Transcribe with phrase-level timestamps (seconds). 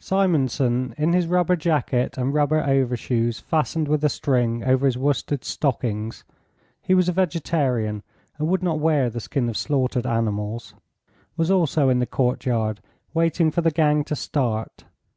[0.00, 5.44] Simonson, in his rubber jacket and rubber overshoes fastened with a string over his worsted
[5.44, 6.24] stockings
[6.82, 8.02] (he was a vegetarian
[8.38, 10.74] and would not wear the skin of slaughtered animals),
[11.36, 12.80] was also in the courtyard
[13.14, 14.86] waiting for the gang to start.